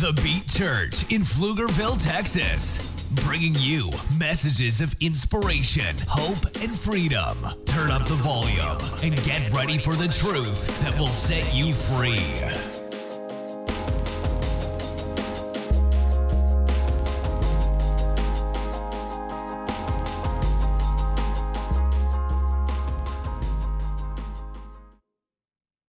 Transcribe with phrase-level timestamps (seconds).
[0.00, 2.78] The Beat Church in Pflugerville, Texas.
[3.24, 7.36] Bringing you messages of inspiration, hope, and freedom.
[7.64, 12.22] Turn up the volume and get ready for the truth that will set you free.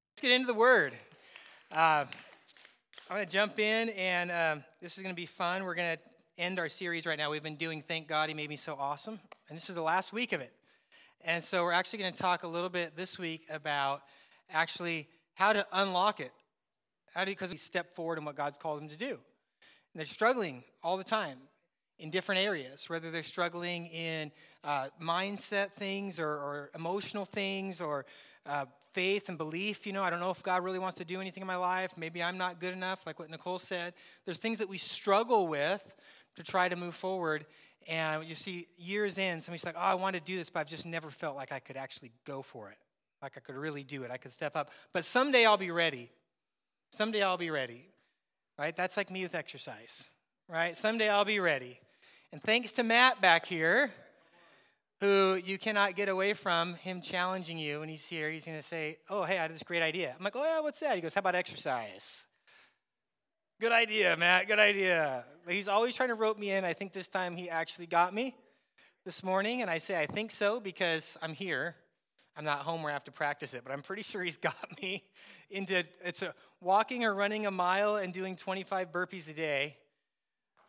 [0.07, 0.93] Let's get into the word.
[1.71, 2.05] Uh,
[3.09, 5.63] I'm going to jump in, and um, this is going to be fun.
[5.63, 6.03] We're going to
[6.37, 7.31] end our series right now.
[7.31, 10.13] We've been doing Thank God He Made Me So Awesome, and this is the last
[10.13, 10.53] week of it.
[11.21, 14.03] And so we're actually going to talk a little bit this week about
[14.51, 16.31] actually how to unlock it.
[17.15, 19.07] How do because we step forward in what God's called them to do.
[19.07, 19.17] And
[19.95, 21.39] they're struggling all the time
[21.99, 24.31] in different areas, whether they're struggling in
[24.63, 28.05] uh, mindset things or, or, emotional things or
[28.45, 29.85] uh, faith and belief.
[29.85, 31.91] You know, I don't know if God really wants to do anything in my life.
[31.97, 33.93] Maybe I'm not good enough, like what Nicole said.
[34.25, 35.83] There's things that we struggle with
[36.35, 37.45] to try to move forward.
[37.87, 40.67] And you see, years in, somebody's like, oh, I want to do this, but I've
[40.67, 42.77] just never felt like I could actually go for it.
[43.21, 44.11] Like I could really do it.
[44.11, 44.71] I could step up.
[44.93, 46.09] But someday I'll be ready.
[46.91, 47.85] Someday I'll be ready.
[48.57, 48.75] Right?
[48.75, 50.03] That's like me with exercise.
[50.47, 50.75] Right?
[50.75, 51.79] Someday I'll be ready.
[52.31, 53.91] And thanks to Matt back here,
[54.99, 58.29] who you cannot get away from him challenging you when he's here.
[58.29, 60.13] He's going to say, Oh, hey, I had this great idea.
[60.15, 60.95] I'm like, Oh, yeah, what's that?
[60.95, 62.21] He goes, How about exercise?
[63.59, 64.47] Good idea, Matt.
[64.47, 65.25] Good idea.
[65.43, 66.63] But he's always trying to rope me in.
[66.63, 68.35] I think this time he actually got me
[69.05, 69.61] this morning.
[69.63, 71.75] And I say, I think so because I'm here.
[72.37, 74.55] I'm not home where I have to practice it, but I'm pretty sure he's got
[74.81, 75.03] me
[75.49, 79.77] into it's a, walking or running a mile and doing 25 burpees a day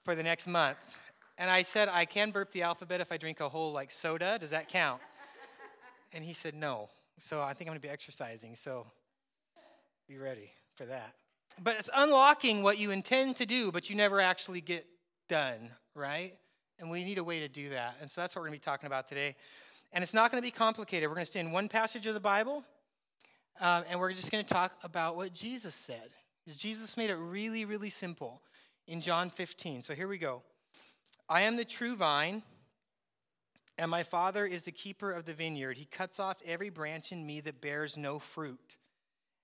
[0.04, 0.78] for the next month.
[1.40, 4.36] And I said, I can burp the alphabet if I drink a whole like soda.
[4.38, 5.00] Does that count?
[6.12, 6.90] and he said, no.
[7.18, 8.56] So I think I'm going to be exercising.
[8.56, 8.86] So
[10.06, 11.14] be ready for that.
[11.62, 14.84] But it's unlocking what you intend to do, but you never actually get
[15.30, 16.34] done, right?
[16.78, 17.96] And we need a way to do that.
[18.02, 19.34] And so that's what we're going to be talking about today.
[19.94, 21.08] And it's not going to be complicated.
[21.08, 22.64] We're going to stay in one passage of the Bible,
[23.62, 26.10] um, and we're just going to talk about what Jesus said.
[26.46, 28.42] Jesus made it really, really simple
[28.86, 29.82] in John 15.
[29.82, 30.42] So here we go.
[31.30, 32.42] I am the true vine,
[33.78, 35.78] and my Father is the keeper of the vineyard.
[35.78, 38.76] He cuts off every branch in me that bears no fruit.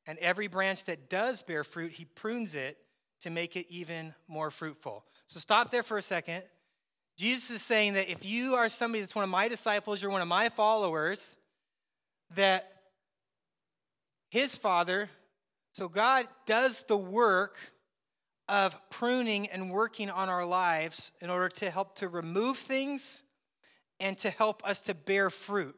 [0.04, 2.76] And every branch that does bear fruit, he prunes it
[3.20, 5.04] to make it even more fruitful.
[5.28, 6.42] So stop there for a second.
[7.16, 10.22] Jesus is saying that if you are somebody that's one of my disciples, you're one
[10.22, 11.36] of my followers,
[12.34, 12.68] that
[14.28, 15.08] his Father,
[15.72, 17.56] so God does the work
[18.48, 23.24] of pruning and working on our lives in order to help to remove things
[23.98, 25.76] and to help us to bear fruit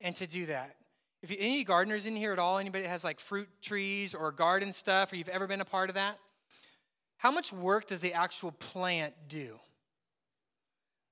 [0.00, 0.76] and to do that.
[1.22, 4.30] If you, any gardeners in here at all, anybody that has like fruit trees or
[4.30, 6.18] garden stuff, or you've ever been a part of that,
[7.16, 9.58] how much work does the actual plant do?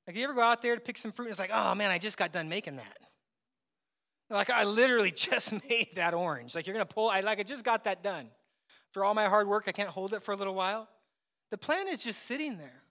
[0.06, 1.90] Like, you ever go out there to pick some fruit and it's like, oh man,
[1.90, 2.98] I just got done making that.
[4.30, 6.54] Like, I literally just made that orange.
[6.54, 8.28] Like, you're gonna pull, I like, I just got that done.
[8.94, 10.88] For all my hard work, I can't hold it for a little while.
[11.50, 12.82] The plant is just sitting there.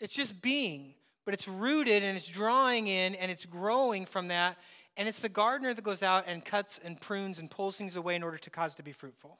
[0.00, 0.94] It's just being,
[1.26, 4.56] but it's rooted and it's drawing in and it's growing from that.
[4.96, 8.14] And it's the gardener that goes out and cuts and prunes and pulls things away
[8.14, 9.38] in order to cause to be fruitful.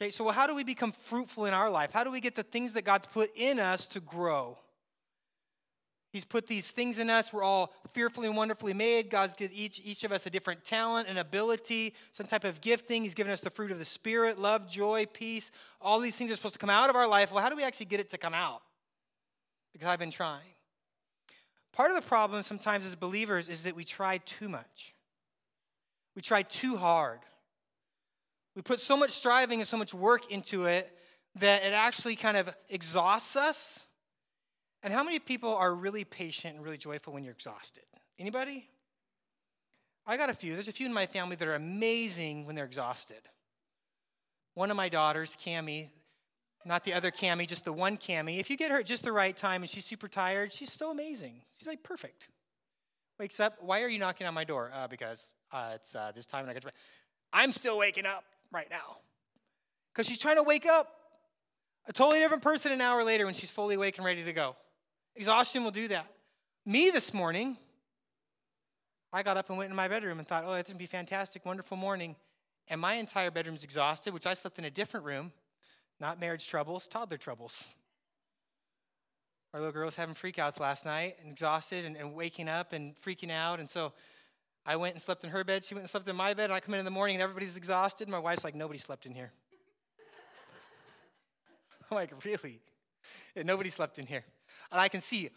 [0.00, 1.92] Okay, so how do we become fruitful in our life?
[1.92, 4.56] How do we get the things that God's put in us to grow?
[6.14, 7.32] He's put these things in us.
[7.32, 9.10] We're all fearfully and wonderfully made.
[9.10, 13.02] God's given each, each of us a different talent and ability, some type of gifting.
[13.02, 15.50] He's given us the fruit of the Spirit love, joy, peace.
[15.80, 17.32] All these things are supposed to come out of our life.
[17.32, 18.62] Well, how do we actually get it to come out?
[19.72, 20.46] Because I've been trying.
[21.72, 24.94] Part of the problem sometimes as believers is that we try too much,
[26.14, 27.18] we try too hard.
[28.54, 30.96] We put so much striving and so much work into it
[31.40, 33.83] that it actually kind of exhausts us
[34.84, 37.84] and how many people are really patient and really joyful when you're exhausted?
[38.18, 38.68] Anybody?
[40.06, 40.52] I got a few.
[40.52, 43.22] There's a few in my family that are amazing when they're exhausted.
[44.52, 45.88] One of my daughters, Cami,
[46.66, 48.38] not the other Cami, just the one Cami.
[48.38, 50.90] If you get her at just the right time and she's super tired, she's so
[50.90, 51.40] amazing.
[51.54, 52.28] She's like perfect.
[53.18, 53.56] Wakes up.
[53.60, 54.70] Why are you knocking on my door?
[54.74, 56.72] Uh, because uh, it's uh, this time and I got to.
[57.32, 58.98] I'm still waking up right now.
[59.92, 60.88] Because she's trying to wake up.
[61.86, 64.56] A totally different person an hour later when she's fully awake and ready to go.
[65.16, 66.06] Exhaustion will do that.
[66.66, 67.56] Me this morning,
[69.12, 70.86] I got up and went in my bedroom and thought, oh, it's going to be
[70.86, 72.16] fantastic, wonderful morning.
[72.68, 75.32] And my entire bedroom's exhausted, which I slept in a different room,
[76.00, 77.62] not marriage troubles, toddler troubles.
[79.52, 82.94] Our little girl was having freakouts last night and exhausted and, and waking up and
[83.06, 83.60] freaking out.
[83.60, 83.92] And so
[84.66, 85.62] I went and slept in her bed.
[85.62, 86.46] She went and slept in my bed.
[86.46, 88.08] And I come in in the morning and everybody's exhausted.
[88.08, 89.30] My wife's like, nobody slept in here.
[91.90, 92.58] I'm like, really?
[93.36, 94.24] And nobody slept in here.
[94.70, 95.30] And I can see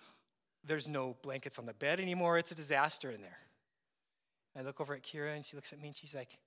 [0.65, 2.37] there's no blankets on the bed anymore.
[2.37, 3.37] It's a disaster in there.
[4.57, 6.37] I look over at Kira and she looks at me and she's like,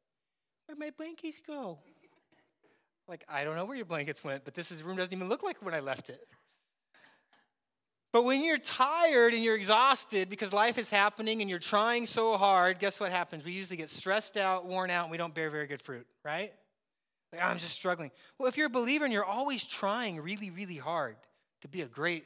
[0.66, 1.78] Where'd my blankets go?
[3.08, 5.42] Like, I don't know where your blankets went, but this is, room doesn't even look
[5.42, 6.28] like when I left it.
[8.12, 12.36] But when you're tired and you're exhausted because life is happening and you're trying so
[12.36, 13.44] hard, guess what happens?
[13.44, 16.52] We usually get stressed out, worn out, and we don't bear very good fruit, right?
[17.32, 18.10] Like, I'm just struggling.
[18.38, 21.16] Well, if you're a believer and you're always trying really, really hard
[21.62, 22.24] to be a great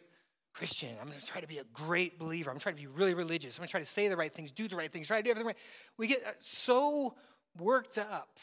[0.55, 2.51] Christian, I'm going to try to be a great believer.
[2.51, 3.57] I'm trying to be really religious.
[3.57, 5.23] I'm going to try to say the right things, do the right things, try to
[5.23, 5.57] do everything right.
[5.99, 7.17] We get uh, so
[7.59, 8.39] worked up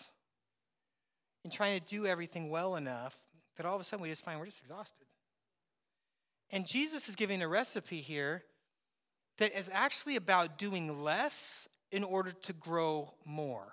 [1.45, 3.17] in trying to do everything well enough
[3.55, 5.05] that all of a sudden we just find we're just exhausted.
[6.51, 8.43] And Jesus is giving a recipe here
[9.37, 13.71] that is actually about doing less in order to grow more.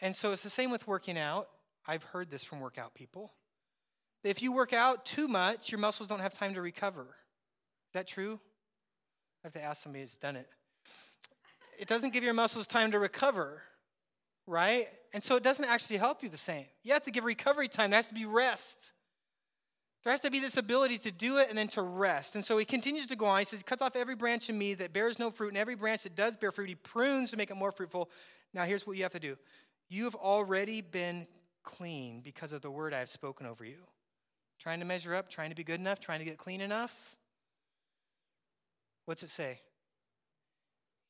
[0.00, 1.48] And so it's the same with working out.
[1.86, 3.32] I've heard this from workout people.
[4.26, 7.02] If you work out too much, your muscles don't have time to recover.
[7.02, 8.40] Is that true?
[9.44, 10.48] I have to ask somebody that's done it.
[11.78, 13.62] It doesn't give your muscles time to recover,
[14.46, 14.88] right?
[15.12, 16.64] And so it doesn't actually help you the same.
[16.82, 17.90] You have to give recovery time.
[17.90, 18.92] There has to be rest.
[20.02, 22.34] There has to be this ability to do it and then to rest.
[22.34, 23.40] And so he continues to go on.
[23.40, 25.74] He says, He cuts off every branch in me that bears no fruit, and every
[25.74, 28.10] branch that does bear fruit, he prunes to make it more fruitful.
[28.54, 29.36] Now, here's what you have to do
[29.88, 31.26] you have already been
[31.62, 33.78] clean because of the word I have spoken over you.
[34.58, 36.94] Trying to measure up, trying to be good enough, trying to get clean enough.
[39.04, 39.60] What's it say?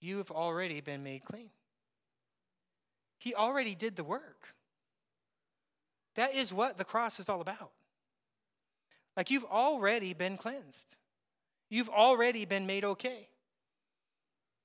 [0.01, 1.51] You have already been made clean.
[3.19, 4.49] He already did the work.
[6.17, 7.73] That is what the cross is all about.
[9.17, 10.97] Like you've already been cleansed,
[11.71, 13.29] you've already been made okay.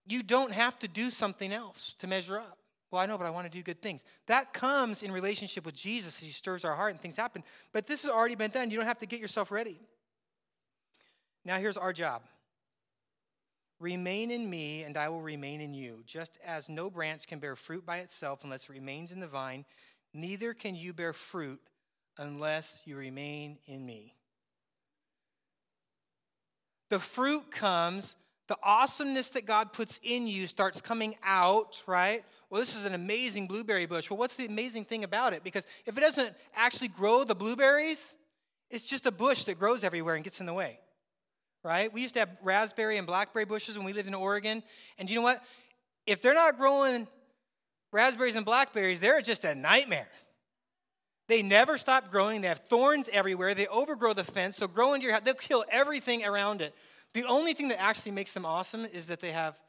[0.06, 2.57] You don't have to do something else to measure up.
[2.92, 4.04] Well, I know, but I want to do good things.
[4.28, 7.44] That comes in relationship with Jesus as He stirs our heart and things happen.
[7.72, 8.70] But this has already been done.
[8.70, 9.80] You don't have to get yourself ready.
[11.46, 12.22] Now, here's our job
[13.80, 16.04] Remain in me, and I will remain in you.
[16.06, 19.66] Just as no branch can bear fruit by itself unless it remains in the vine,
[20.14, 21.60] neither can you bear fruit
[22.18, 24.14] unless you remain in me.
[26.90, 28.14] The fruit comes,
[28.51, 32.25] the awesomeness that God puts in you starts coming out, right?
[32.50, 34.09] Well, this is an amazing blueberry bush.
[34.09, 35.42] Well, what's the amazing thing about it?
[35.42, 38.13] Because if it doesn't actually grow the blueberries,
[38.69, 40.81] it's just a bush that grows everywhere and gets in the way,
[41.63, 41.94] right?
[41.94, 44.63] We used to have raspberry and blackberry bushes when we lived in Oregon.
[44.97, 45.42] And you know what?
[46.06, 47.07] If they're not growing
[47.94, 50.09] raspberries and blackberries, they're just a nightmare.
[51.30, 52.42] They never stop growing.
[52.42, 53.56] They have thorns everywhere.
[53.56, 54.57] They overgrow the fence.
[54.57, 55.21] So grow into your house.
[55.24, 56.75] They'll kill everything around it.
[57.13, 59.60] The only thing that actually makes them awesome is that they have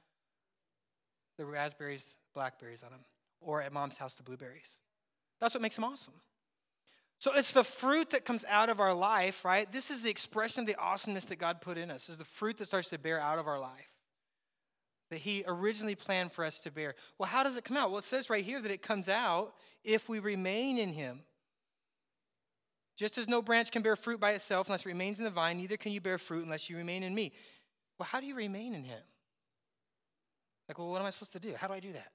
[1.39, 3.01] the raspberries, blackberries on them,
[3.41, 4.71] or at mom's house, the blueberries.
[5.41, 6.15] That's what makes them awesome.
[7.19, 9.71] So it's the fruit that comes out of our life, right?
[9.71, 12.09] This is the expression of the awesomeness that God put in us.
[12.09, 13.93] Is the fruit that starts to bear out of our life
[15.13, 16.95] that He originally planned for us to bear.
[17.19, 17.91] Well, how does it come out?
[17.91, 19.53] Well, it says right here that it comes out
[19.85, 21.21] if we remain in Him.
[23.03, 25.57] Just as no branch can bear fruit by itself unless it remains in the vine,
[25.57, 27.33] neither can you bear fruit unless you remain in me.
[27.99, 29.03] Well, how do you remain in him?
[30.69, 31.53] Like, well, what am I supposed to do?
[31.57, 32.13] How do I do that?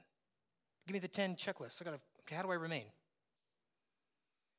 [0.88, 1.82] Give me the 10 checklists.
[1.82, 2.86] I gotta, okay, how do I remain?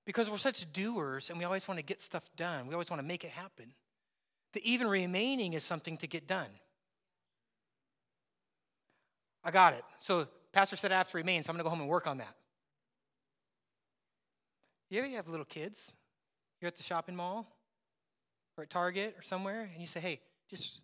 [0.05, 2.67] Because we're such doers and we always want to get stuff done.
[2.67, 3.73] We always want to make it happen.
[4.53, 6.51] That even remaining is something to get done.
[9.43, 9.83] I got it.
[9.99, 12.19] So, Pastor said I have to remain, so I'm to go home and work on
[12.19, 12.35] that.
[14.91, 15.91] You ever have little kids
[16.61, 17.47] you're at the shopping mall
[18.57, 20.81] or at Target or somewhere, and you say, hey, just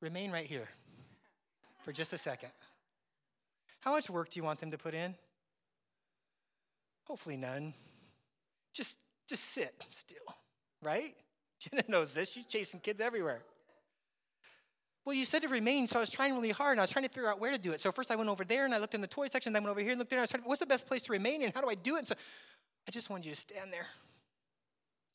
[0.00, 0.68] remain right here
[1.84, 2.50] for just a second.
[3.80, 5.14] How much work do you want them to put in?
[7.04, 7.72] Hopefully none.
[8.72, 10.34] Just just sit still,
[10.82, 11.14] right?
[11.58, 12.30] Jenna knows this.
[12.30, 13.42] She's chasing kids everywhere.
[15.04, 17.04] Well, you said to remain, so I was trying really hard, and I was trying
[17.04, 17.80] to figure out where to do it.
[17.80, 19.66] So first I went over there, and I looked in the toy section, then I
[19.66, 21.12] went over here and looked there, and I was trying, what's the best place to
[21.12, 21.52] remain in?
[21.52, 22.00] How do I do it?
[22.00, 22.14] And so
[22.88, 23.86] I just wanted you to stand there.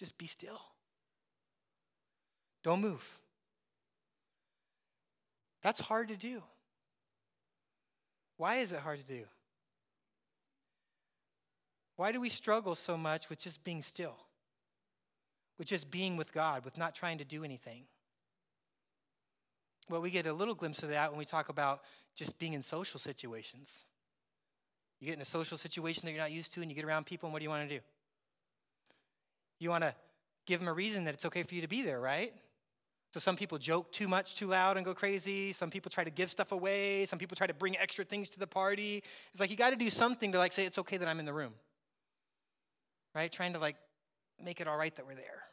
[0.02, 0.60] Just be still.
[2.64, 3.08] Don't move.
[5.62, 6.42] That's hard to do.
[8.38, 9.26] Why is it hard to do?
[11.98, 14.16] Why do we struggle so much with just being still?
[15.60, 17.84] With just being with God, with not trying to do anything?
[19.88, 21.82] Well, we get a little glimpse of that when we talk about
[22.16, 23.70] just being in social situations.
[25.00, 27.06] You get in a social situation that you're not used to, and you get around
[27.06, 27.84] people, and what do you want to do?
[29.62, 29.94] You want to
[30.48, 32.34] give them a reason that it's okay for you to be there, right?
[33.14, 35.54] So some people joke too much, too loud, and go crazy.
[35.54, 37.06] Some people try to give stuff away.
[37.06, 39.04] Some people try to bring extra things to the party.
[39.32, 41.26] It's like you got to do something to like say it's okay that I'm in
[41.26, 41.54] the room,
[43.14, 43.32] right?
[43.32, 43.76] Trying to like
[44.44, 45.44] make it all right that we're there,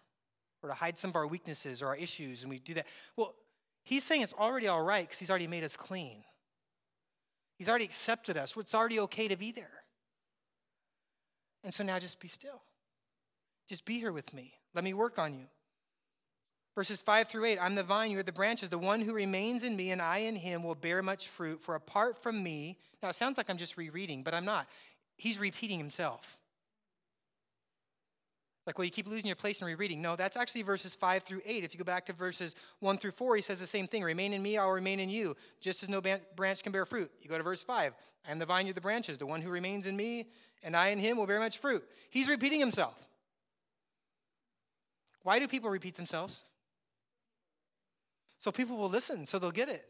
[0.63, 2.87] or to hide some of our weaknesses or our issues, and we do that.
[3.15, 3.35] Well,
[3.85, 6.25] he's saying it's already all right because he's already made us clean.
[7.57, 8.57] He's already accepted us.
[8.57, 9.83] It's already okay to be there.
[11.63, 12.63] And so now just be still.
[13.69, 14.55] Just be here with me.
[14.75, 15.47] Let me work on you.
[16.75, 18.69] Verses 5 through 8 I'm the vine, you are the branches.
[18.69, 21.75] The one who remains in me and I in him will bear much fruit, for
[21.75, 24.69] apart from me, now it sounds like I'm just rereading, but I'm not.
[25.17, 26.39] He's repeating himself.
[28.65, 30.03] Like, well, you keep losing your place in rereading.
[30.03, 31.65] No, that's actually verses 5 through 8.
[31.65, 34.33] If you go back to verses 1 through 4, he says the same thing Remain
[34.33, 36.03] in me, I'll remain in you, just as no
[36.37, 37.11] branch can bear fruit.
[37.23, 37.95] You go to verse 5
[38.27, 39.19] I am the vine, you're the branches.
[39.19, 40.29] The one who remains in me
[40.63, 41.83] and I in him will bear much fruit.
[42.11, 43.08] He's repeating himself.
[45.29, 46.41] Why do people repeat themselves?
[48.41, 49.87] So people will listen, so they'll get it.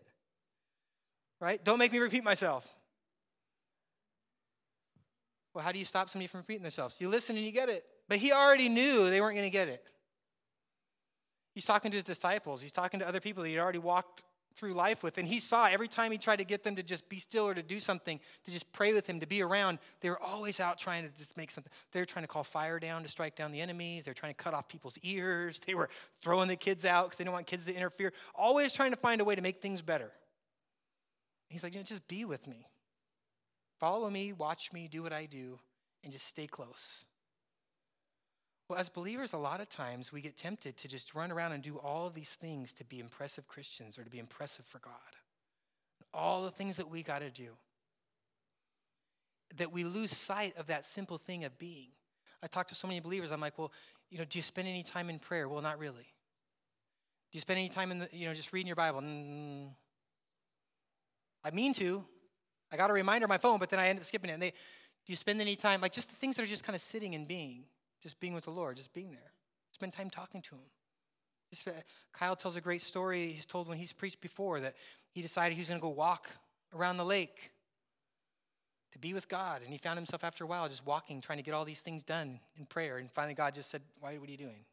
[1.39, 1.65] Right?
[1.65, 2.67] Don't make me repeat myself.
[5.55, 6.97] Well, how do you stop somebody from repeating themselves?
[6.99, 7.85] You listen and you get it.
[8.09, 9.85] But he already knew they weren't going to get it.
[11.55, 14.25] He's talking to his disciples, he's talking to other people that he'd already walked
[14.59, 15.19] through life with.
[15.19, 17.55] And he saw every time he tried to get them to just be still or
[17.55, 20.79] to do something, to just pray with him, to be around, they were always out
[20.79, 21.73] trying to just make something.
[21.93, 24.05] They were trying to call fire down to strike down the enemies.
[24.05, 25.61] They were trying to cut off people's ears.
[25.67, 25.89] They were
[26.23, 28.13] throwing the kids out because they didn't want kids to interfere.
[28.35, 30.11] Always trying to find a way to make things better.
[31.49, 32.67] He's like, you know, just be with me.
[33.79, 35.59] Follow me, watch me, do what I do,
[36.03, 37.05] and just stay close.
[38.69, 41.63] Well, as believers, a lot of times we get tempted to just run around and
[41.63, 44.93] do all of these things to be impressive Christians or to be impressive for God.
[46.13, 47.49] All the things that we got to do.
[49.57, 51.89] That we lose sight of that simple thing of being.
[52.43, 53.73] I talk to so many believers, I'm like, well,
[54.11, 55.49] you know, do you spend any time in prayer?
[55.49, 56.07] Well, not really.
[57.31, 59.01] Do you spend any time in the, you know, just reading your Bible?
[59.01, 59.69] Mm,
[61.43, 62.05] I mean to.
[62.71, 64.35] I got a reminder on my phone, but then I end up skipping it.
[64.35, 64.57] And they, do
[65.07, 67.27] you spend any time, like just the things that are just kind of sitting and
[67.27, 67.65] being?
[68.03, 69.33] Just being with the Lord, just being there.
[69.73, 71.75] Spend time talking to Him.
[72.13, 74.75] Kyle tells a great story he's told when he's preached before that
[75.13, 76.29] he decided he was going to go walk
[76.75, 77.51] around the lake
[78.93, 79.63] to be with God.
[79.63, 82.03] And he found himself after a while just walking, trying to get all these things
[82.03, 82.99] done in prayer.
[82.99, 84.65] And finally, God just said, Why, what are you doing?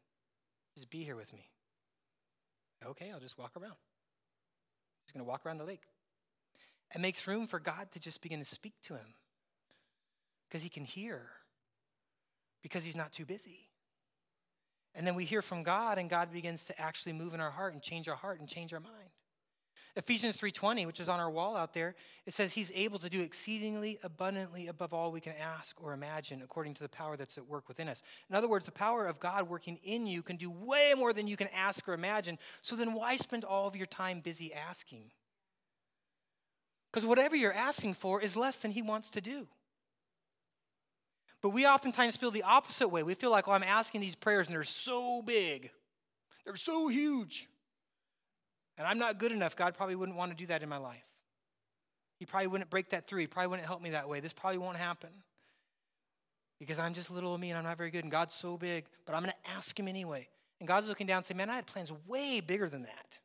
[0.74, 1.48] Just be here with me.
[2.84, 3.76] Okay, I'll just walk around.
[5.06, 5.84] He's going to walk around the lake.
[6.94, 9.14] It makes room for God to just begin to speak to him
[10.48, 11.22] because he can hear
[12.66, 13.60] because he's not too busy.
[14.92, 17.74] And then we hear from God and God begins to actually move in our heart
[17.74, 19.10] and change our heart and change our mind.
[19.94, 21.94] Ephesians 3:20, which is on our wall out there,
[22.26, 26.42] it says he's able to do exceedingly abundantly above all we can ask or imagine
[26.42, 28.02] according to the power that's at work within us.
[28.28, 31.28] In other words, the power of God working in you can do way more than
[31.28, 32.36] you can ask or imagine.
[32.62, 35.12] So then why spend all of your time busy asking?
[36.90, 39.46] Because whatever you're asking for is less than he wants to do.
[41.42, 43.02] But we oftentimes feel the opposite way.
[43.02, 45.70] We feel like, well, I'm asking these prayers and they're so big,
[46.44, 47.48] they're so huge.
[48.78, 49.56] And I'm not good enough.
[49.56, 51.02] God probably wouldn't want to do that in my life.
[52.18, 53.20] He probably wouldn't break that through.
[53.20, 54.20] He probably wouldn't help me that way.
[54.20, 55.10] This probably won't happen
[56.58, 58.04] because I'm just little of me and I'm not very good.
[58.04, 60.28] And God's so big, but I'm going to ask Him anyway.
[60.60, 63.18] And God's looking down and saying, Man, I had plans way bigger than that.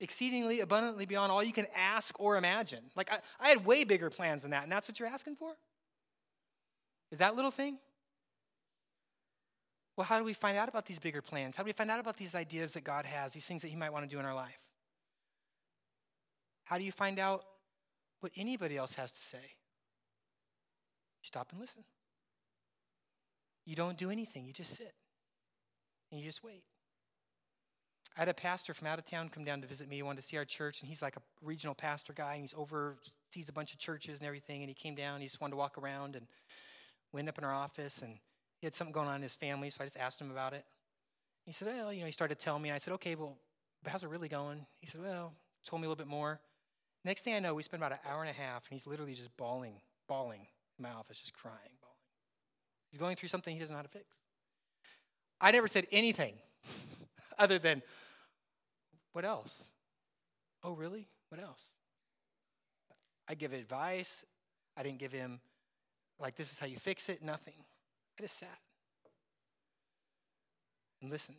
[0.00, 2.80] Exceedingly abundantly beyond all you can ask or imagine.
[2.96, 4.64] Like, I, I had way bigger plans than that.
[4.64, 5.52] And that's what you're asking for?
[7.12, 7.78] Is that little thing?
[9.96, 11.56] Well, how do we find out about these bigger plans?
[11.56, 13.76] How do we find out about these ideas that God has, these things that He
[13.76, 14.58] might want to do in our life?
[16.64, 17.44] How do you find out
[18.20, 19.42] what anybody else has to say?
[19.42, 21.84] You stop and listen.
[23.66, 24.94] You don't do anything, you just sit
[26.10, 26.64] and you just wait.
[28.16, 29.96] I had a pastor from out of town come down to visit me.
[29.96, 32.54] He wanted to see our church, and he's like a regional pastor guy, and he's
[32.54, 34.62] oversees a bunch of churches and everything.
[34.62, 36.26] And he came down, he just wanted to walk around, and
[37.12, 38.18] went up in our office and
[38.58, 40.64] he had something going on in his family, so I just asked him about it.
[41.44, 43.36] He said, Well, you know, he started telling me, and I said, Okay, well,
[43.86, 44.64] how's it really going?
[44.80, 45.32] He said, Well,
[45.66, 46.40] told me a little bit more.
[47.04, 49.14] Next thing I know, we spent about an hour and a half, and he's literally
[49.14, 49.74] just bawling,
[50.08, 50.46] bawling
[50.78, 51.96] in my office, just crying, bawling.
[52.90, 54.06] He's going through something he doesn't know how to fix.
[55.40, 56.34] I never said anything
[57.38, 57.82] other than,
[59.12, 59.64] What else?
[60.62, 61.08] Oh, really?
[61.30, 61.60] What else?
[63.28, 64.24] I give advice.
[64.76, 65.40] I didn't give him
[66.20, 67.54] like this is how you fix it, nothing.
[68.18, 68.58] I just sat
[71.00, 71.36] and listened,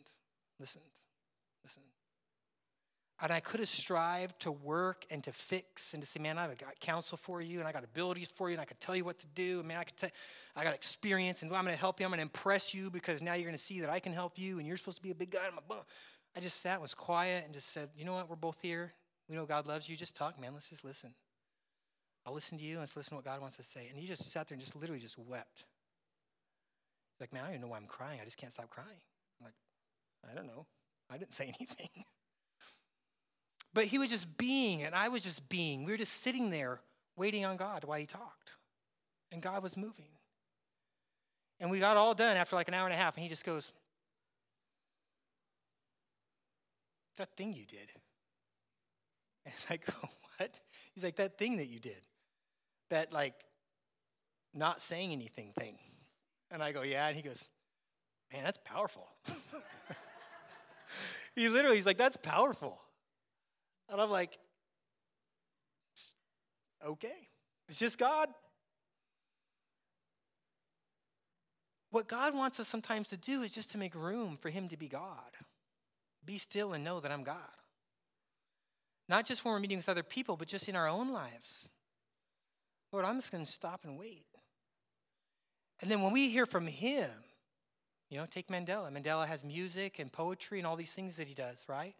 [0.60, 0.84] listened,
[1.64, 1.84] listened.
[3.22, 6.58] And I could have strived to work and to fix and to say, man, I've
[6.58, 9.04] got counsel for you and I got abilities for you and I could tell you
[9.04, 9.60] what to do.
[9.60, 10.10] And man, I could tell,
[10.56, 12.06] I got experience and I'm going to help you.
[12.06, 14.36] I'm going to impress you because now you're going to see that I can help
[14.36, 15.48] you and you're supposed to be a big guy.
[16.36, 18.28] I just sat, was quiet, and just said, you know what?
[18.28, 18.92] We're both here.
[19.28, 19.96] We know God loves you.
[19.96, 20.52] Just talk, man.
[20.52, 21.14] Let's just listen.
[22.26, 22.78] I'll listen to you.
[22.78, 23.86] Let's listen to what God wants to say.
[23.90, 25.64] And he just sat there and just literally just wept.
[27.20, 28.18] like, man, I don't even know why I'm crying.
[28.20, 28.88] I just can't stop crying.
[29.40, 29.54] I'm like,
[30.30, 30.66] I don't know.
[31.10, 32.04] I didn't say anything.
[33.74, 35.84] but he was just being, and I was just being.
[35.84, 36.80] We were just sitting there
[37.16, 38.52] waiting on God while he talked.
[39.30, 40.06] And God was moving.
[41.60, 43.44] And we got all done after like an hour and a half, and he just
[43.44, 43.70] goes,
[47.16, 47.88] That thing you did.
[49.46, 49.92] And I go,
[50.38, 50.58] What?
[50.94, 52.00] He's like, That thing that you did.
[52.94, 53.34] That, like,
[54.54, 55.78] not saying anything thing.
[56.52, 57.08] And I go, Yeah.
[57.08, 57.42] And he goes,
[58.32, 59.08] Man, that's powerful.
[61.34, 62.80] he literally, he's like, That's powerful.
[63.90, 64.38] And I'm like,
[66.86, 67.28] Okay.
[67.68, 68.28] It's just God.
[71.90, 74.76] What God wants us sometimes to do is just to make room for Him to
[74.76, 75.32] be God.
[76.24, 77.38] Be still and know that I'm God.
[79.08, 81.66] Not just when we're meeting with other people, but just in our own lives.
[82.94, 84.24] Lord, I'm just going to stop and wait.
[85.82, 87.10] And then when we hear from Him,
[88.08, 88.88] you know, take Mandela.
[88.92, 91.96] Mandela has music and poetry and all these things that he does, right?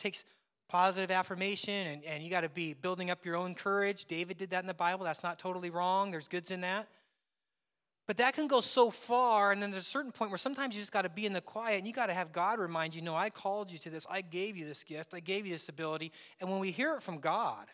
[0.00, 0.24] Takes
[0.68, 4.06] positive affirmation and, and you got to be building up your own courage.
[4.06, 5.04] David did that in the Bible.
[5.04, 6.10] That's not totally wrong.
[6.10, 6.88] There's goods in that.
[8.08, 10.82] But that can go so far, and then there's a certain point where sometimes you
[10.82, 13.00] just got to be in the quiet and you got to have God remind you,
[13.00, 14.04] no, I called you to this.
[14.10, 15.14] I gave you this gift.
[15.14, 16.10] I gave you this ability.
[16.40, 17.66] And when we hear it from God,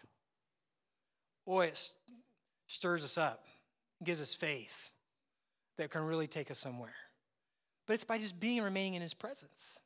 [1.47, 1.91] boy, it
[2.69, 3.45] stirs us up,
[4.05, 4.91] gives us faith
[5.77, 6.95] that can really take us somewhere.
[7.87, 9.81] But it's by just being and remaining in His presence.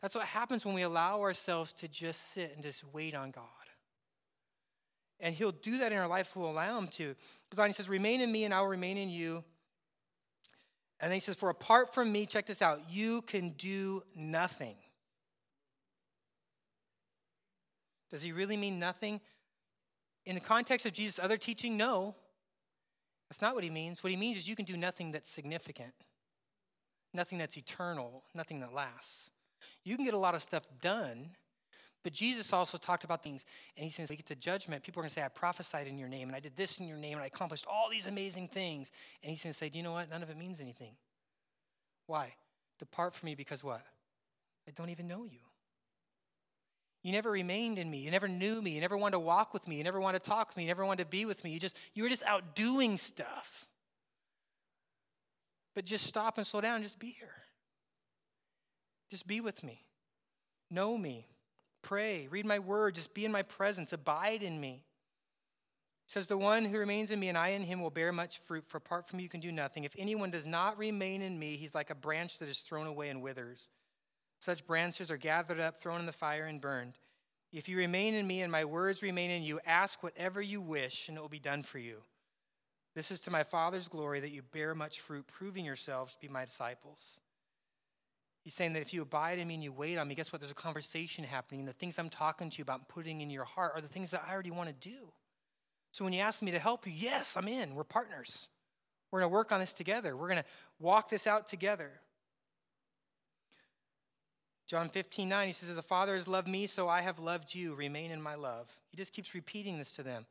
[0.00, 3.44] That's what happens when we allow ourselves to just sit and just wait on God.
[5.20, 7.16] And he'll do that in our life, if we'll allow him to.
[7.50, 9.42] Because he says, Remain in me, and I will remain in you.
[11.00, 14.76] And then he says, For apart from me, check this out, you can do nothing.
[18.10, 19.20] Does he really mean nothing?
[20.28, 22.14] In the context of Jesus' other teaching, no.
[23.28, 24.04] That's not what he means.
[24.04, 25.92] What he means is you can do nothing that's significant,
[27.12, 29.28] nothing that's eternal, nothing that lasts.
[29.84, 31.30] You can get a lot of stuff done
[32.04, 33.44] but Jesus also talked about things,
[33.76, 34.82] and he says, we get to judgment.
[34.82, 36.86] People are going to say, I prophesied in your name, and I did this in
[36.86, 38.90] your name, and I accomplished all these amazing things.
[39.22, 40.08] And he's going to say, Do you know what?
[40.08, 40.92] None of it means anything.
[42.06, 42.34] Why?
[42.78, 43.82] Depart from me because what?
[44.66, 45.40] I don't even know you.
[47.08, 47.96] You never remained in me.
[48.00, 48.72] You never knew me.
[48.72, 49.78] You never wanted to walk with me.
[49.78, 50.64] You never wanted to talk with me.
[50.64, 51.52] You never wanted to be with me.
[51.52, 53.66] You just you were just out doing stuff.
[55.74, 57.32] But just stop and slow down and just be here.
[59.10, 59.80] Just be with me.
[60.70, 61.26] Know me.
[61.80, 64.84] Pray, read my word, just be in my presence, abide in me.
[66.06, 68.40] It says, The one who remains in me and I in him will bear much
[68.40, 69.84] fruit, for apart from you can do nothing.
[69.84, 73.08] If anyone does not remain in me, he's like a branch that is thrown away
[73.08, 73.70] and withers.
[74.40, 76.94] Such branches are gathered up, thrown in the fire, and burned.
[77.52, 81.08] If you remain in me and my words remain in you, ask whatever you wish,
[81.08, 82.02] and it will be done for you.
[82.94, 86.28] This is to my Father's glory that you bear much fruit, proving yourselves to be
[86.28, 87.20] my disciples.
[88.42, 90.40] He's saying that if you abide in me and you wait on me, guess what?
[90.40, 91.64] There's a conversation happening.
[91.64, 94.24] The things I'm talking to you about putting in your heart are the things that
[94.26, 95.12] I already want to do.
[95.92, 97.74] So when you ask me to help you, yes, I'm in.
[97.74, 98.48] We're partners.
[99.10, 100.16] We're going to work on this together.
[100.16, 100.48] We're going to
[100.78, 101.90] walk this out together.
[104.68, 107.74] John 15, 9, he says, The Father has loved me, so I have loved you.
[107.74, 108.68] Remain in my love.
[108.90, 110.26] He just keeps repeating this to them.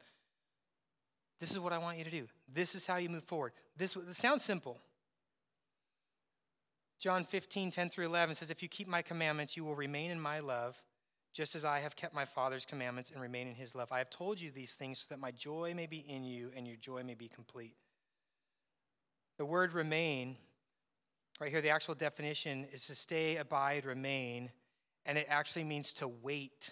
[1.39, 2.27] This is what I want you to do.
[2.51, 3.53] This is how you move forward.
[3.75, 4.77] This, this sounds simple.
[6.99, 10.19] John 15, 10 through 11 says, If you keep my commandments, you will remain in
[10.19, 10.75] my love,
[11.33, 13.91] just as I have kept my Father's commandments and remain in his love.
[13.91, 16.67] I have told you these things so that my joy may be in you and
[16.67, 17.75] your joy may be complete.
[19.37, 20.37] The word remain,
[21.39, 24.51] right here, the actual definition is to stay, abide, remain,
[25.05, 26.71] and it actually means to wait,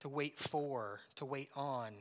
[0.00, 1.92] to wait for, to wait on.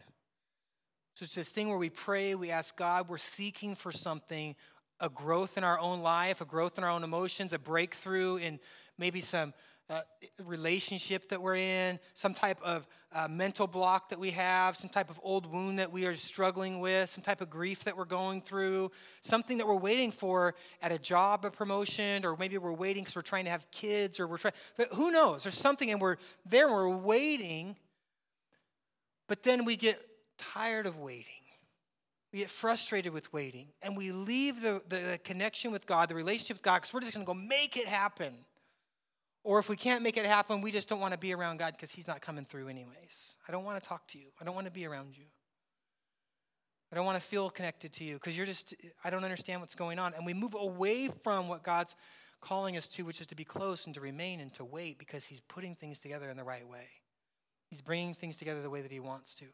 [1.15, 4.55] So it's this thing where we pray, we ask God, we're seeking for something,
[4.99, 8.59] a growth in our own life, a growth in our own emotions, a breakthrough in
[8.97, 9.53] maybe some
[9.89, 10.01] uh,
[10.43, 15.09] relationship that we're in, some type of uh, mental block that we have, some type
[15.09, 18.41] of old wound that we are struggling with, some type of grief that we're going
[18.41, 18.89] through,
[19.21, 23.15] something that we're waiting for at a job, a promotion, or maybe we're waiting because
[23.15, 24.53] we're trying to have kids, or we're trying,
[24.93, 25.43] who knows?
[25.43, 27.75] There's something, and we're there, and we're waiting,
[29.27, 30.01] but then we get
[30.37, 31.25] tired of waiting.
[32.31, 36.57] We get frustrated with waiting and we leave the, the connection with God, the relationship
[36.57, 38.33] with God, because we're just going to go make it happen.
[39.43, 41.73] Or if we can't make it happen, we just don't want to be around God
[41.73, 43.35] because He's not coming through, anyways.
[43.47, 44.27] I don't want to talk to you.
[44.39, 45.25] I don't want to be around you.
[46.91, 49.75] I don't want to feel connected to you because you're just, I don't understand what's
[49.75, 50.13] going on.
[50.13, 51.95] And we move away from what God's
[52.39, 55.25] calling us to, which is to be close and to remain and to wait because
[55.25, 56.87] He's putting things together in the right way.
[57.69, 59.45] He's bringing things together the way that He wants to.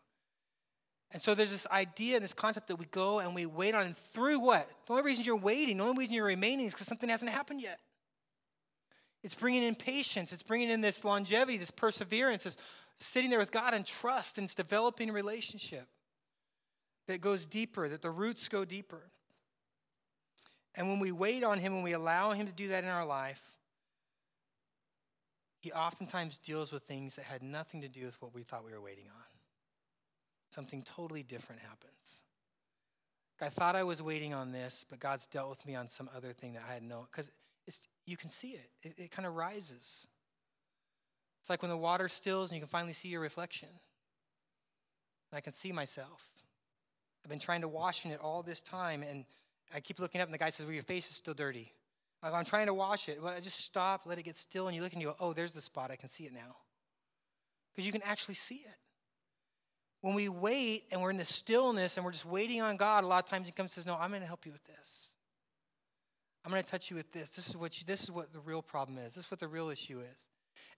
[1.12, 3.88] And so there's this idea and this concept that we go and we wait on,
[3.88, 4.70] and through what?
[4.86, 7.62] The only reason you're waiting, the only reason you're remaining is because something hasn't happened
[7.62, 7.80] yet.
[9.24, 12.58] It's bringing in patience, it's bringing in this longevity, this perseverance, this
[13.00, 15.88] sitting there with God and trust, and it's developing a relationship
[17.08, 19.10] that goes deeper, that the roots go deeper.
[20.76, 23.06] And when we wait on Him, when we allow Him to do that in our
[23.06, 23.42] life,
[25.60, 28.72] He oftentimes deals with things that had nothing to do with what we thought we
[28.72, 29.40] were waiting on
[30.54, 32.24] something totally different happens.
[33.42, 36.34] I thought I was waiting on this, but God's dealt with me on some other
[36.34, 37.30] thing that I had no, because
[38.10, 38.70] you can see it.
[38.82, 40.08] It, it kind of rises.
[41.40, 43.70] It's like when the water stills and you can finally see your reflection.
[45.32, 46.28] And I can see myself.
[47.24, 49.26] I've been trying to wash in it all this time, and
[49.74, 51.74] I keep looking up, and the guy says, Well, your face is still dirty.
[52.22, 53.22] I'm trying to wash it.
[53.22, 55.34] Well, I just stop, let it get still, and you look and you go, Oh,
[55.34, 55.92] there's the spot.
[55.92, 56.56] I can see it now.
[57.72, 58.78] Because you can actually see it
[60.02, 63.08] when we wait and we're in the stillness and we're just waiting on God, a
[63.08, 65.09] lot of times He comes and says, No, I'm going to help you with this.
[66.50, 67.30] I'm going to touch you with this.
[67.30, 69.14] This is what you, this is what the real problem is.
[69.14, 70.18] This is what the real issue is.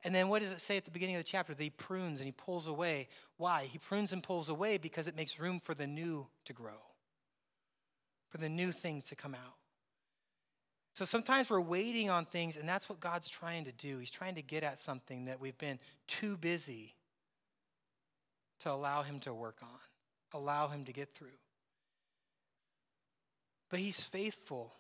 [0.04, 1.54] And then what does it say at the beginning of the chapter?
[1.54, 3.08] That he prunes and he pulls away.
[3.38, 3.70] Why?
[3.72, 6.82] He prunes and pulls away because it makes room for the new to grow,
[8.28, 9.56] for the new things to come out.
[10.94, 14.00] So sometimes we're waiting on things, and that's what God's trying to do.
[14.00, 16.96] He's trying to get at something that we've been too busy
[18.60, 19.70] to allow Him to work on,
[20.34, 21.30] allow Him to get through.
[23.70, 24.74] But He's faithful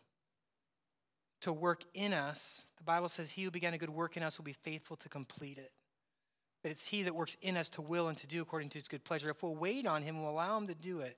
[1.41, 2.63] to work in us.
[2.77, 5.09] The Bible says, He who began a good work in us will be faithful to
[5.09, 5.71] complete it.
[6.63, 8.87] That it's He that works in us to will and to do according to His
[8.87, 9.29] good pleasure.
[9.29, 11.17] If we'll wait on Him, and we'll allow Him to do it,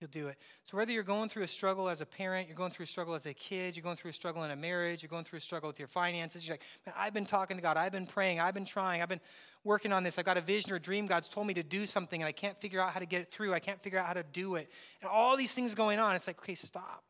[0.00, 0.36] He'll do it.
[0.70, 3.14] So, whether you're going through a struggle as a parent, you're going through a struggle
[3.14, 5.40] as a kid, you're going through a struggle in a marriage, you're going through a
[5.40, 8.38] struggle with your finances, you're like, man, I've been talking to God, I've been praying,
[8.38, 9.20] I've been trying, I've been
[9.64, 10.16] working on this.
[10.16, 11.06] I've got a vision or a dream.
[11.06, 13.32] God's told me to do something, and I can't figure out how to get it
[13.32, 13.54] through.
[13.54, 14.70] I can't figure out how to do it.
[15.02, 16.14] And all these things going on.
[16.14, 17.02] It's like, okay, stop.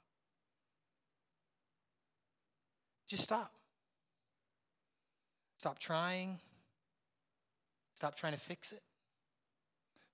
[3.09, 3.53] Just stop.
[5.59, 6.39] Stop trying.
[7.95, 8.83] Stop trying to fix it.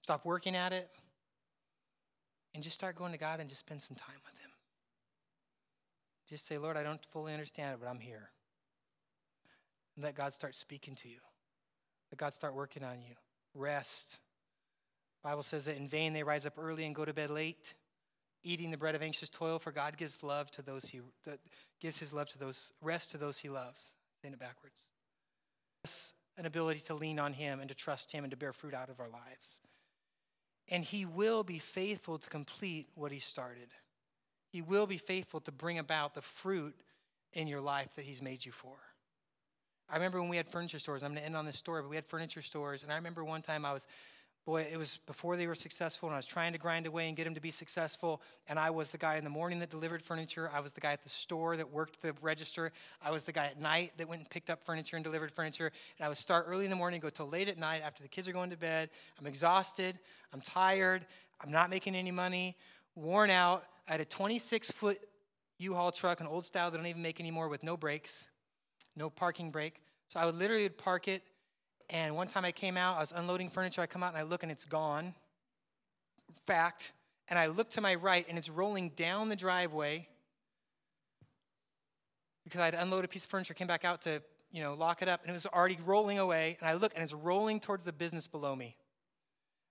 [0.03, 0.89] Stop working at it
[2.55, 4.51] and just start going to God and just spend some time with Him.
[6.29, 8.31] Just say, Lord, I don't fully understand it, but I'm here.
[9.97, 11.19] And let God start speaking to you.
[12.11, 13.15] Let God start working on you.
[13.55, 14.19] Rest.
[15.23, 17.75] Bible says that in vain they rise up early and go to bed late,
[18.45, 21.01] eating the bread of anxious toil, for God gives love to those he
[21.81, 23.83] gives his love to those rest to those he loves.
[24.23, 24.79] Saying it backwards.
[26.37, 28.91] An ability to lean on him and to trust him and to bear fruit out
[28.91, 29.59] of our lives
[30.69, 33.69] and he will be faithful to complete what he started.
[34.51, 36.75] He will be faithful to bring about the fruit
[37.33, 38.77] in your life that he's made you for.
[39.91, 41.91] I remember when we had furniture stores, I'm going to end on this story, but
[41.91, 43.87] we had furniture stores, and I remember one time I was
[44.45, 47.17] boy, it was before they were successful, and I was trying to grind away and
[47.17, 48.21] get them to be successful.
[48.49, 50.51] And I was the guy in the morning that delivered furniture.
[50.53, 52.71] I was the guy at the store that worked the register.
[53.03, 55.73] I was the guy at night that went and picked up furniture and delivered furniture.
[55.99, 58.09] And I would start early in the morning, go till late at night after the
[58.09, 58.91] kids are going to bed.
[59.19, 59.99] I'm exhausted.
[60.33, 61.07] I'm tired.
[61.41, 62.57] I'm not making any money.
[62.95, 63.65] Worn out.
[63.89, 65.01] I had a 26 foot
[65.59, 68.27] U-Haul truck, an old style that I don't even make anymore, with no brakes,
[68.97, 69.81] no parking brake.
[70.09, 71.23] So I would literally park it
[71.91, 73.83] and one time I came out, I was unloading furniture.
[73.83, 75.15] I come out and I look and it's gone.
[76.47, 76.93] Fact.
[77.29, 80.09] And I look to my right and it's rolling down the driveway
[82.45, 85.09] because I'd unloaded a piece of furniture, came back out to, you know, lock it
[85.09, 86.57] up, and it was already rolling away.
[86.61, 88.77] And I look and it's rolling towards the business below me,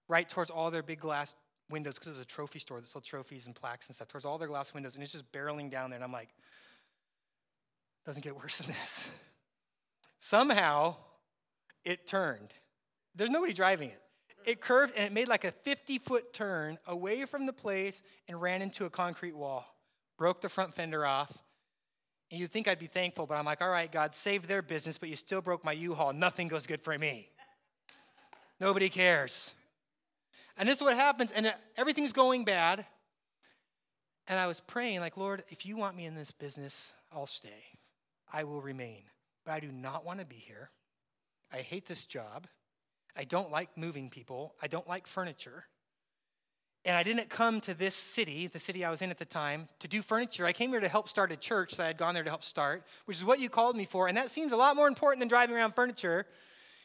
[0.07, 1.35] right towards all their big glass
[1.69, 4.25] windows, because it was a trophy store that sold trophies and plaques and stuff, towards
[4.25, 4.95] all their glass windows.
[4.95, 5.97] And it's just barreling down there.
[5.97, 6.29] And I'm like,
[8.05, 9.07] doesn't get worse than this.
[10.17, 10.95] Somehow,
[11.85, 12.53] it turned.
[13.15, 13.99] There's nobody driving it.
[14.45, 18.41] It curved and it made like a 50 foot turn away from the place and
[18.41, 19.65] ran into a concrete wall,
[20.17, 21.31] broke the front fender off.
[22.31, 24.97] And you'd think I'd be thankful, but I'm like, all right, God saved their business,
[24.97, 26.13] but you still broke my U Haul.
[26.13, 27.29] Nothing goes good for me.
[28.59, 29.51] Nobody cares.
[30.57, 32.85] And this is what happens, and everything's going bad.
[34.27, 37.49] And I was praying, like, Lord, if you want me in this business, I'll stay.
[38.31, 39.03] I will remain.
[39.45, 40.69] But I do not want to be here.
[41.53, 42.47] I hate this job.
[43.15, 44.55] I don't like moving people.
[44.61, 45.65] I don't like furniture.
[46.83, 49.69] And I didn't come to this city, the city I was in at the time,
[49.79, 50.45] to do furniture.
[50.45, 52.43] I came here to help start a church that I had gone there to help
[52.43, 54.07] start, which is what you called me for.
[54.07, 56.25] And that seems a lot more important than driving around furniture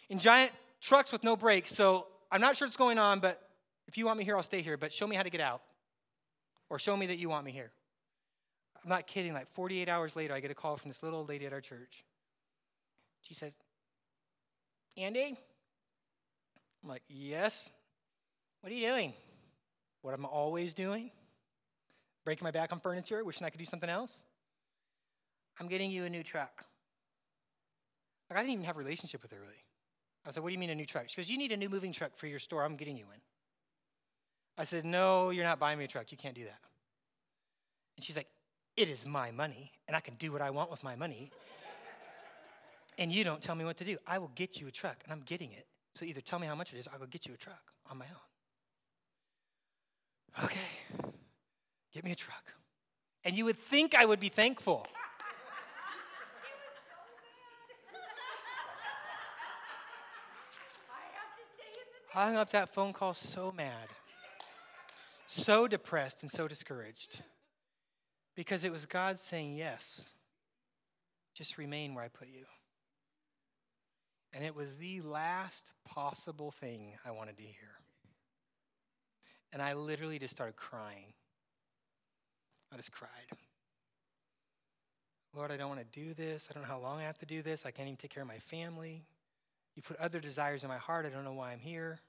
[0.09, 1.74] in giant trucks with no brakes.
[1.74, 3.42] So I'm not sure what's going on, but
[3.88, 4.76] if you want me here, I'll stay here.
[4.76, 5.62] But show me how to get out.
[6.70, 7.72] Or show me that you want me here.
[8.85, 9.33] I'm not kidding.
[9.33, 11.62] Like 48 hours later, I get a call from this little old lady at our
[11.62, 12.04] church.
[13.22, 13.54] She says,
[14.98, 15.38] Andy?
[16.82, 17.70] I'm like, Yes.
[18.61, 19.12] What are you doing?
[20.02, 21.11] What I'm always doing?
[22.24, 24.20] Breaking my back on furniture, wishing I could do something else?
[25.61, 26.64] I'm getting you a new truck.
[28.28, 29.64] Like, I didn't even have a relationship with her, really.
[30.26, 31.08] I said, What do you mean a new truck?
[31.08, 32.64] She goes, You need a new moving truck for your store.
[32.64, 33.20] I'm getting you one.
[34.58, 36.11] I said, No, you're not buying me a truck.
[36.12, 36.58] You can't do that.
[37.96, 38.28] And she's like,
[38.76, 41.30] It is my money, and I can do what I want with my money.
[42.98, 43.96] And you don't tell me what to do.
[44.06, 45.66] I will get you a truck, and I'm getting it.
[45.94, 47.37] So either tell me how much it is, or I will go get you a
[47.37, 48.12] truck on my own.
[50.44, 50.58] Okay,
[51.94, 52.44] get me a truck.
[53.24, 54.87] And you would think I would be thankful.
[62.14, 63.88] I hung up that phone call so mad,
[65.26, 67.22] so depressed, and so discouraged
[68.34, 70.04] because it was God saying, Yes,
[71.34, 72.44] just remain where I put you.
[74.32, 77.78] And it was the last possible thing I wanted to hear.
[79.52, 81.14] And I literally just started crying.
[82.72, 83.10] I just cried.
[85.34, 86.46] Lord, I don't want to do this.
[86.50, 87.64] I don't know how long I have to do this.
[87.64, 89.04] I can't even take care of my family.
[89.74, 91.06] You put other desires in my heart.
[91.06, 92.00] I don't know why I'm here.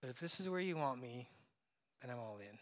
[0.00, 1.28] But if this is where you want me,
[2.00, 2.58] then I'm all in.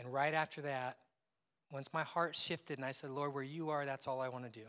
[0.00, 0.98] And right after that,
[1.72, 4.44] once my heart shifted and I said, Lord, where you are, that's all I want
[4.44, 4.66] to do.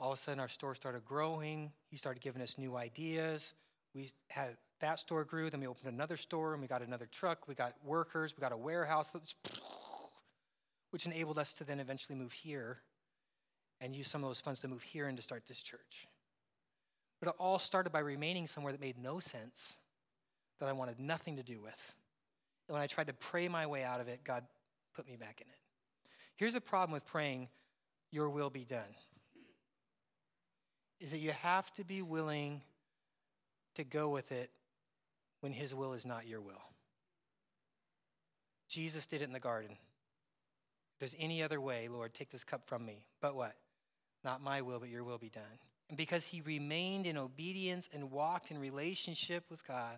[0.00, 1.70] All of a sudden, our store started growing.
[1.90, 3.52] He started giving us new ideas.
[3.94, 7.46] We had that store grew, then we opened another store and we got another truck.
[7.46, 9.14] We got workers, we got a warehouse,
[10.90, 12.78] which enabled us to then eventually move here
[13.82, 16.08] and use some of those funds to move here and to start this church.
[17.20, 19.74] But it all started by remaining somewhere that made no sense,
[20.60, 21.94] that I wanted nothing to do with.
[22.68, 24.44] And when I tried to pray my way out of it, God
[24.96, 25.58] put me back in it.
[26.36, 27.48] Here's the problem with praying,
[28.10, 28.94] Your will be done,
[31.00, 32.60] is that you have to be willing
[33.74, 34.50] to go with it
[35.40, 36.62] when His will is not your will.
[38.68, 39.72] Jesus did it in the garden.
[39.72, 43.04] If there's any other way, Lord, take this cup from me.
[43.20, 43.54] But what?
[44.22, 45.42] Not my will, but your will be done.
[45.88, 49.96] And because he remained in obedience and walked in relationship with God,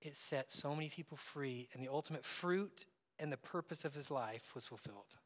[0.00, 2.86] it set so many people free, and the ultimate fruit
[3.18, 5.16] and the purpose of his life was fulfilled.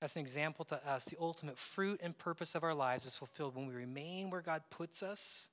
[0.00, 1.04] That's an example to us.
[1.04, 4.62] The ultimate fruit and purpose of our lives is fulfilled when we remain where God
[4.70, 5.48] puts us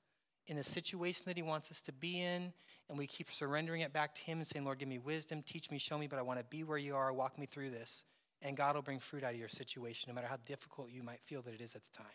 [0.46, 2.52] in the situation that He wants us to be in,
[2.88, 5.70] and we keep surrendering it back to Him and saying, Lord, give me wisdom, teach
[5.70, 8.04] me, show me, but I want to be where you are, walk me through this.
[8.42, 11.20] And God will bring fruit out of your situation, no matter how difficult you might
[11.24, 12.06] feel that it is at the time.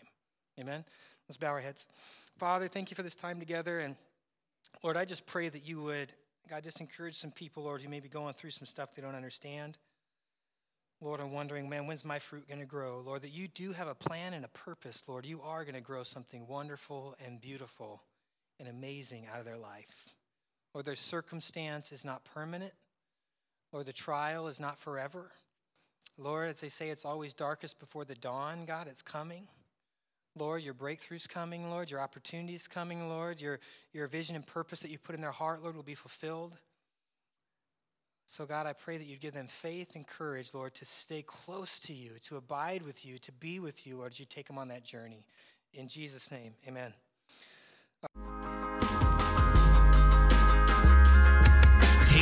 [0.59, 0.85] Amen?
[1.27, 1.87] Let's bow our heads.
[2.37, 3.79] Father, thank you for this time together.
[3.79, 3.95] And
[4.83, 6.13] Lord, I just pray that you would,
[6.49, 9.15] God, just encourage some people, Lord, who may be going through some stuff they don't
[9.15, 9.77] understand.
[11.03, 13.01] Lord, I'm wondering, man, when's my fruit going to grow?
[13.03, 15.25] Lord, that you do have a plan and a purpose, Lord.
[15.25, 18.03] You are going to grow something wonderful and beautiful
[18.59, 20.13] and amazing out of their life.
[20.75, 22.73] Lord, their circumstance is not permanent.
[23.73, 25.31] Lord, the trial is not forever.
[26.19, 28.65] Lord, as they say, it's always darkest before the dawn.
[28.65, 29.47] God, it's coming.
[30.37, 31.89] Lord, your breakthrough's coming, Lord.
[31.89, 33.41] Your opportunity's coming, Lord.
[33.41, 33.59] Your,
[33.91, 36.53] your vision and purpose that you put in their heart, Lord, will be fulfilled.
[38.31, 41.81] So, God, I pray that you'd give them faith and courage, Lord, to stay close
[41.81, 44.57] to you, to abide with you, to be with you, Lord, as you take them
[44.57, 45.25] on that journey.
[45.73, 46.93] In Jesus' name, amen.